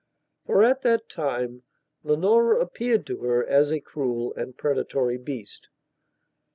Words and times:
For, 0.47 0.63
at 0.63 0.81
that 0.81 1.09
time, 1.09 1.61
Leonora 2.03 2.59
appeared 2.59 3.05
to 3.05 3.17
her 3.17 3.45
as 3.45 3.69
a 3.69 3.79
cruel 3.79 4.33
and 4.33 4.57
predatory 4.57 5.19
beast. 5.19 5.69